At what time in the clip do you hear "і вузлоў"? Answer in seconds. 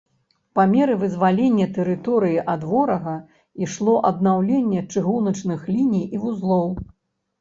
6.19-6.69